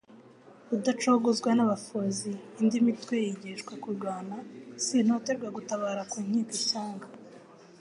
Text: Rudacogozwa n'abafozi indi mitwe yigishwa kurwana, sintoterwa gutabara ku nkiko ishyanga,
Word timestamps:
Rudacogozwa 0.69 1.49
n'abafozi 1.53 2.29
indi 2.61 2.77
mitwe 2.85 3.13
yigishwa 3.25 3.73
kurwana, 3.83 4.35
sintoterwa 4.83 5.47
gutabara 5.57 6.01
ku 6.11 6.17
nkiko 6.25 6.51
ishyanga, 6.59 7.07